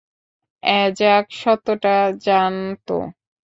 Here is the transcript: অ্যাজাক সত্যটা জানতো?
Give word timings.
অ্যাজাক 0.63 1.25
সত্যটা 1.41 1.95
জানতো? 2.25 2.97